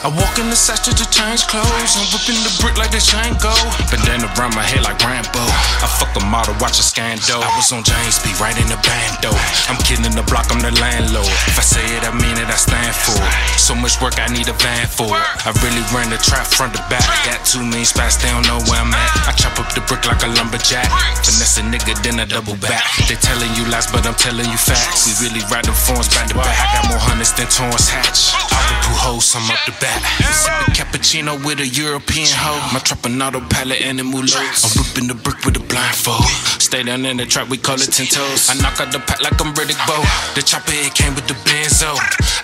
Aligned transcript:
I 0.00 0.08
walk 0.16 0.40
in 0.40 0.48
the 0.48 0.56
section 0.56 0.96
to 0.96 1.04
change 1.12 1.44
clothes. 1.44 1.92
I'm 1.92 2.08
whipping 2.08 2.40
the 2.40 2.48
brick 2.64 2.80
like 2.80 2.96
a 2.96 3.02
Django. 3.04 3.52
Bandana 3.92 4.32
around 4.32 4.56
my 4.56 4.64
head 4.64 4.80
like 4.80 4.96
Rambo. 5.04 5.44
I 5.44 5.86
fuck 6.00 6.16
a 6.16 6.24
model, 6.24 6.56
watch 6.56 6.80
a 6.80 6.84
scandal. 6.84 7.44
I 7.44 7.52
was 7.52 7.68
on 7.68 7.84
James 7.84 8.16
B. 8.24 8.32
right 8.40 8.56
in 8.56 8.64
the 8.72 8.80
bando. 8.80 9.28
I'm 9.68 9.76
killing 9.84 10.16
the 10.16 10.24
block, 10.24 10.48
I'm 10.48 10.64
the 10.64 10.72
landlord. 10.80 11.28
If 11.52 11.60
I 11.60 11.64
say 11.64 11.84
it, 11.84 12.00
I 12.08 12.16
mean 12.16 12.32
it, 12.40 12.48
I 12.48 12.56
stand 12.56 12.96
for 12.96 13.12
it. 13.12 13.60
So 13.60 13.76
much 13.76 14.00
work, 14.00 14.16
I 14.16 14.32
need 14.32 14.48
a 14.48 14.56
van 14.56 14.88
for 14.88 15.12
it. 15.12 15.26
I 15.44 15.52
really 15.60 15.84
ran 15.92 16.08
the 16.08 16.16
trap 16.16 16.48
front 16.48 16.72
to 16.80 16.82
back. 16.88 17.04
Got 17.28 17.44
too 17.44 17.60
many 17.60 17.84
spots, 17.84 18.16
they 18.24 18.32
don't 18.32 18.48
know 18.48 18.64
where 18.72 18.79
up 19.60 19.68
the 19.76 19.84
brick 19.84 20.00
like 20.08 20.24
a 20.24 20.30
lumberjack. 20.32 20.88
Finesse 21.20 21.60
a 21.60 21.62
nigga, 21.68 21.92
then 22.00 22.16
I 22.16 22.24
double 22.24 22.56
back. 22.56 22.88
They 23.04 23.20
telling 23.20 23.52
you 23.52 23.68
lies, 23.68 23.86
but 23.92 24.08
I'm 24.08 24.16
telling 24.16 24.48
you 24.48 24.56
facts. 24.56 25.04
We 25.04 25.28
really 25.28 25.44
ride 25.52 25.68
the 25.68 25.76
phones 25.76 26.08
back 26.08 26.32
to 26.32 26.34
back. 26.34 26.48
I 26.48 26.66
got 26.80 26.88
more 26.88 26.98
hunters 26.98 27.36
than 27.36 27.46
Torence 27.52 27.92
Hatch. 27.92 28.32
I 28.32 28.48
I'm 29.34 29.46
up 29.46 29.62
the 29.62 29.72
back. 29.78 30.02
Sipping 30.34 30.74
cappuccino 30.74 31.38
with 31.44 31.60
a 31.60 31.66
European 31.66 32.26
hoe. 32.30 32.58
My 32.74 32.80
trap 32.80 33.04
an 33.06 33.22
autopilot 33.22 33.80
and 33.80 34.02
move 34.02 34.26
low. 34.26 34.42
I'm 34.42 34.72
whipping 34.74 35.06
the 35.06 35.14
brick 35.14 35.44
with 35.46 35.54
a 35.54 35.64
blindfold. 35.70 36.26
Stay 36.58 36.82
down 36.82 37.06
in 37.06 37.16
the 37.16 37.26
trap, 37.26 37.48
we 37.48 37.56
call 37.56 37.78
it 37.78 37.92
ten 37.94 38.06
toes. 38.06 38.50
I 38.50 38.58
knock 38.58 38.80
out 38.80 38.90
the 38.90 38.98
pack 38.98 39.22
like 39.22 39.38
I'm 39.38 39.54
Riddick 39.54 39.78
Bowe. 39.86 40.02
The 40.34 40.42
chopper 40.42 40.74
it 40.74 40.94
came 40.94 41.14
with 41.14 41.30
the 41.30 41.38
benzo. 41.46 41.94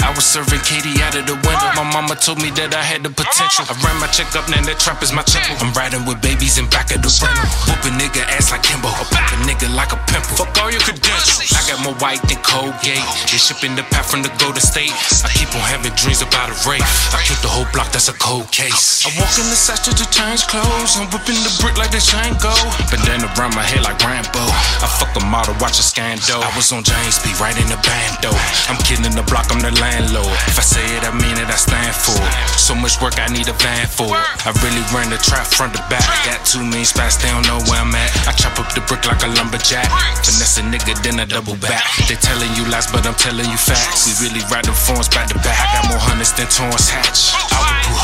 I 0.03 0.15
was 0.15 0.23
serving 0.23 0.63
Katie 0.63 1.03
out 1.03 1.19
of 1.19 1.27
the 1.27 1.35
window. 1.35 1.71
My 1.75 1.83
mama 1.83 2.15
told 2.15 2.39
me 2.39 2.55
that 2.55 2.71
I 2.71 2.83
had 2.83 3.03
the 3.03 3.11
potential. 3.11 3.67
I 3.67 3.75
ran 3.83 3.99
my 3.99 4.07
check 4.07 4.31
up, 4.39 4.47
now 4.47 4.63
the 4.63 4.79
trap 4.79 5.03
is 5.03 5.11
my 5.11 5.27
temple. 5.27 5.59
I'm 5.59 5.75
riding 5.75 6.07
with 6.07 6.23
babies 6.23 6.59
in 6.59 6.71
back 6.71 6.95
of 6.95 7.03
the 7.03 7.11
rental. 7.19 7.47
Whoop 7.67 7.83
a 7.83 7.91
nigga 7.99 8.23
ass 8.31 8.55
like 8.55 8.63
Kimbo. 8.63 8.91
A 9.37 9.39
nigga 9.45 9.69
like 9.77 9.93
a 9.93 10.01
pimple. 10.09 10.33
Fuck 10.33 10.57
all 10.65 10.73
your 10.73 10.81
credentials. 10.81 11.53
I 11.53 11.61
got 11.69 11.85
more 11.85 11.93
white 12.01 12.25
than 12.25 12.41
Colgate. 12.41 13.05
They 13.29 13.37
shipping 13.37 13.77
the 13.77 13.85
pack 13.93 14.09
from 14.09 14.25
the 14.25 14.33
Golden 14.41 14.65
State. 14.65 14.97
I 15.21 15.29
keep 15.29 15.53
on 15.53 15.61
having 15.61 15.93
dreams 15.93 16.25
about 16.25 16.49
a 16.49 16.57
race. 16.65 16.89
I 17.13 17.21
keep 17.21 17.37
the 17.45 17.53
whole 17.53 17.69
block, 17.77 17.93
that's 17.93 18.09
a 18.09 18.17
cold 18.17 18.49
case. 18.49 19.05
I 19.05 19.13
walk 19.21 19.29
in 19.37 19.45
the 19.53 19.59
section 19.59 19.93
to 19.93 20.07
change 20.09 20.49
clothes. 20.49 20.97
I'm 20.97 21.05
whipping 21.13 21.37
the 21.45 21.53
brick 21.61 21.77
like 21.77 21.93
the 21.93 22.01
chain 22.01 22.33
go. 22.41 22.55
Bandana 22.89 23.29
around 23.37 23.53
my 23.53 23.61
head 23.61 23.85
like 23.85 24.01
Rambo. 24.01 24.41
I 24.81 24.89
fuck 24.89 25.13
a 25.21 25.23
model, 25.29 25.53
watch 25.61 25.77
a 25.77 25.85
scandal. 25.85 26.41
I 26.41 26.49
was 26.57 26.73
on 26.73 26.81
James 26.81 27.21
B, 27.21 27.29
right 27.37 27.57
in 27.61 27.69
the 27.69 27.77
bando. 27.85 28.33
I'm 28.73 28.81
killing 28.89 29.13
the 29.13 29.27
block, 29.29 29.53
I'm 29.53 29.61
the 29.61 29.73
landlord. 29.77 30.33
If 30.49 30.57
I 30.57 30.65
say 30.65 30.85
it, 30.97 31.05
I 31.05 31.13
mean 31.13 31.37
it, 31.37 31.53
I 31.53 31.61
stand 31.61 31.93
for 31.93 32.17
it. 32.17 32.46
So 32.67 32.75
much 32.75 32.99
work, 33.01 33.15
I 33.23 33.31
need 33.31 33.47
a 33.47 33.55
van 33.63 33.87
for 33.87 34.11
it. 34.11 34.27
I 34.43 34.51
really 34.59 34.83
ran 34.91 35.07
the 35.07 35.23
trap 35.23 35.47
front 35.47 35.79
to 35.79 35.83
back. 35.87 36.03
Got 36.27 36.43
two 36.43 36.59
mean 36.59 36.85
spots, 36.85 37.15
they 37.15 37.31
don't 37.31 37.47
know 37.47 37.63
where 37.71 37.79
I'm 37.79 37.95
at. 37.95 38.11
I 38.27 38.33
chop 38.35 38.59
up 38.59 38.75
the 38.75 38.83
brick 38.91 39.07
like 39.07 39.23
a 39.23 39.31
lumberjack. 39.39 39.87
Finesse 40.27 40.59
a 40.59 40.67
nigga, 40.67 40.99
then 41.07 41.23
I 41.23 41.27
double 41.27 41.55
back. 41.63 41.87
They 42.11 42.19
telling 42.19 42.51
you 42.59 42.67
lies, 42.67 42.91
but 42.91 43.07
I'm 43.07 43.15
telling 43.15 43.47
you 43.47 43.57
facts. 43.57 44.11
We 44.11 44.27
really 44.27 44.43
ride 44.51 44.65
the 44.65 44.75
phones 44.75 45.07
back 45.07 45.31
to 45.31 45.39
back. 45.47 45.55
I 45.55 45.79
got 45.79 45.95
more 45.95 46.03
hunters 46.03 46.35
than 46.35 46.51
Torence 46.51 46.91
Hatch. 46.91 47.46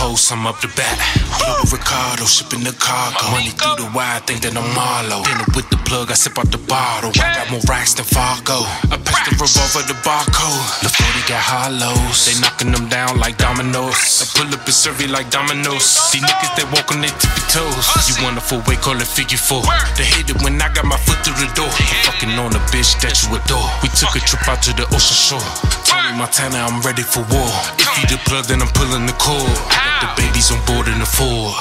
Hoes, 0.02 0.34
I'm 0.34 0.50
up 0.50 0.58
the 0.58 0.66
back. 0.74 0.98
Little 1.38 1.78
Ricardo, 1.78 2.26
shipping 2.26 2.66
the 2.66 2.74
cargo. 2.74 3.22
Money 3.30 3.54
through 3.54 3.78
the 3.78 3.86
wire, 3.94 4.18
think 4.26 4.42
that 4.42 4.58
I'm 4.58 4.66
Marlo. 4.74 5.22
Dinner 5.22 5.46
with 5.54 5.70
the 5.70 5.78
plug, 5.86 6.10
I 6.10 6.18
sip 6.18 6.34
out 6.42 6.50
the 6.50 6.58
bottle. 6.58 7.14
I 7.22 7.38
got 7.38 7.54
more 7.54 7.62
racks 7.70 7.94
than 7.94 8.02
Fargo. 8.02 8.66
I 8.90 8.98
pass 8.98 9.30
the 9.30 9.38
revolver, 9.38 9.86
the 9.86 9.94
barcode. 10.02 10.82
The 10.82 10.90
40 10.90 11.30
got 11.30 11.38
hollows. 11.38 12.26
They 12.26 12.34
knocking 12.42 12.74
them 12.74 12.90
down 12.90 13.22
like 13.22 13.38
dominoes. 13.38 13.94
I 14.18 14.26
pull 14.34 14.50
up 14.50 14.66
and 14.66 14.74
serve 14.74 14.98
you 14.98 15.06
like 15.06 15.30
dominoes. 15.30 15.86
These 16.10 16.26
niggas, 16.26 16.50
they 16.58 16.66
walk 16.74 16.90
on 16.90 16.98
their 16.98 17.14
tippy 17.22 17.42
toes. 17.46 17.86
You 18.10 18.26
want 18.26 18.42
full 18.42 18.58
way, 18.66 18.74
call 18.82 18.98
it 18.98 19.06
figure 19.06 19.38
four. 19.38 19.62
They 19.94 20.02
hate 20.02 20.26
it 20.26 20.42
when 20.42 20.58
I 20.58 20.66
got 20.74 20.82
my 20.82 20.98
foot 20.98 21.22
through 21.22 21.38
the 21.38 21.46
door. 21.54 21.70
Fucking 22.10 22.34
on 22.42 22.50
a 22.58 22.62
bitch 22.74 22.98
that 23.06 23.14
you 23.22 23.38
adore. 23.38 23.70
We 23.86 23.88
took 23.94 24.18
a 24.18 24.22
trip 24.26 24.50
out 24.50 24.66
to 24.66 24.74
the 24.74 24.82
ocean 24.90 25.14
shore. 25.14 25.46
Tony 25.86 26.10
Montana, 26.18 26.66
I'm 26.66 26.82
ready 26.82 27.06
for 27.06 27.22
war. 27.30 27.54
If 27.78 27.86
you 28.02 28.06
the 28.10 28.18
plug, 28.26 28.50
then 28.50 28.66
I'm 28.66 28.72
pulling 28.74 29.06
the 29.06 29.14
cord. 29.22 29.91
The 30.02 30.10
babies 30.18 30.50
on 30.50 30.58
board 30.66 30.88
in 30.88 30.98
the 30.98 31.06
Ford. 31.06 31.54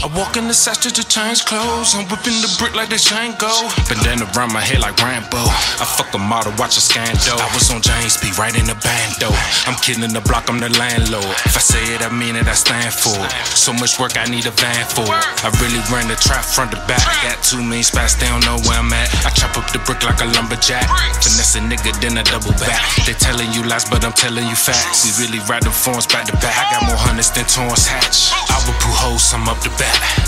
I 0.00 0.08
walk 0.16 0.40
in 0.40 0.48
the 0.48 0.56
section 0.56 0.96
to 0.96 1.04
change 1.04 1.44
clothes. 1.44 1.92
I'm 1.92 2.08
whipping 2.08 2.40
the 2.40 2.48
brick 2.56 2.72
like 2.72 2.88
the 2.88 2.96
chain 2.96 3.36
go. 3.36 3.52
Bandana 3.84 4.24
around 4.32 4.56
my 4.56 4.64
head 4.64 4.80
like 4.80 4.96
Rambo. 4.96 5.44
I 5.76 5.84
fuck 5.84 6.08
a 6.16 6.18
model, 6.18 6.56
watch 6.56 6.80
a 6.80 6.82
scandal. 6.82 7.36
I 7.36 7.44
was 7.52 7.68
on 7.68 7.84
James 7.84 8.16
B, 8.16 8.32
right 8.40 8.56
in 8.56 8.64
the 8.64 8.72
bando. 8.80 9.28
I'm 9.68 9.76
killing 9.84 10.16
the 10.16 10.24
block, 10.24 10.48
I'm 10.48 10.56
the 10.56 10.72
landlord. 10.80 11.28
If 11.44 11.52
I 11.52 11.60
say 11.60 11.84
it, 11.92 12.00
I 12.00 12.08
mean 12.08 12.32
it, 12.40 12.48
I 12.48 12.56
stand 12.56 12.96
for 12.96 13.12
it. 13.12 13.32
So 13.52 13.76
much 13.76 14.00
work, 14.00 14.16
I 14.16 14.24
need 14.24 14.48
a 14.48 14.54
van 14.56 14.88
for 14.88 15.04
it. 15.04 15.20
I 15.44 15.52
really 15.60 15.84
ran 15.92 16.08
the 16.08 16.16
trap 16.16 16.48
front 16.48 16.72
to 16.72 16.80
back. 16.88 17.04
Got 17.20 17.44
two 17.44 17.60
mean 17.60 17.84
spots, 17.84 18.16
they 18.16 18.32
don't 18.32 18.40
know 18.48 18.56
where 18.64 18.80
I'm 18.80 18.88
at. 18.96 19.12
I 19.28 19.30
chop 19.36 19.60
up 19.60 19.68
the 19.76 19.84
brick 19.84 20.00
like 20.00 20.24
a 20.24 20.28
lumberjack. 20.32 20.88
Finesse 21.20 21.60
a 21.60 21.60
nigga, 21.60 21.92
then 22.00 22.16
I 22.16 22.24
double 22.24 22.56
back. 22.56 22.80
They 23.04 23.12
telling 23.12 23.52
you 23.52 23.68
lies, 23.68 23.84
but 23.84 24.00
I'm 24.08 24.16
telling 24.16 24.48
you 24.48 24.56
facts. 24.56 25.04
We 25.04 25.28
really 25.28 25.44
ride 25.44 25.68
the 25.68 25.74
phones 25.74 26.08
back 26.08 26.24
to 26.32 26.34
back. 26.40 26.56
I 26.56 26.64
got 26.72 26.88
more 26.88 26.96
hunters 26.96 27.19
than 27.40 27.48
Torence 27.48 27.86
Hatch. 27.86 28.32
I 28.32 28.58
would 28.66 28.76
put 28.80 28.92
hoes, 28.92 29.32
I'm 29.32 29.48
up 29.48 29.60
the 29.62 29.70
back. 29.78 30.19